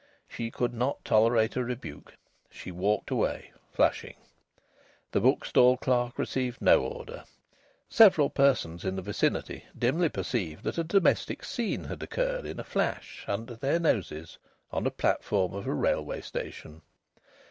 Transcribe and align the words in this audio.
She 0.27 0.49
could 0.49 0.73
not 0.73 1.05
tolerate 1.05 1.55
a 1.55 1.63
rebuke. 1.63 2.15
She 2.49 2.71
walked 2.71 3.11
away, 3.11 3.51
flushing. 3.71 4.15
The 5.11 5.21
bookstall 5.21 5.77
clerk 5.77 6.17
received 6.17 6.59
no 6.59 6.81
order. 6.81 7.23
Several 7.87 8.27
persons 8.31 8.83
in 8.83 8.95
the 8.95 9.03
vicinity 9.03 9.63
dimly 9.77 10.09
perceived 10.09 10.63
that 10.63 10.79
a 10.79 10.83
domestic 10.83 11.45
scene 11.45 11.83
had 11.83 12.01
occurred, 12.01 12.47
in 12.47 12.59
a 12.59 12.63
flash, 12.63 13.23
under 13.27 13.53
their 13.55 13.77
noses, 13.79 14.39
on 14.71 14.87
a 14.87 14.89
platform 14.89 15.53
of 15.53 15.67
a 15.67 15.71
railway 15.71 16.21
station. 16.21 16.81